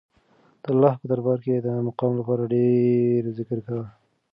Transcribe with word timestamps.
د 0.63 0.63
الله 0.73 0.93
په 0.99 1.05
دربار 1.11 1.39
کې 1.45 1.55
د 1.65 1.67
مقام 1.87 2.11
لپاره 2.19 2.51
ډېر 2.53 3.21
ذکر 3.37 3.57
کوه. 3.65 3.85